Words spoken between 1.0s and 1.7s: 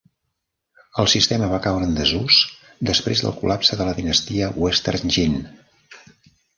El sistema va